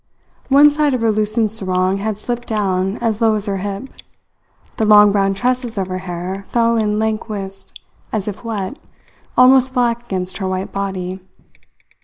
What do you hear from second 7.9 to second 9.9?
as if wet, almost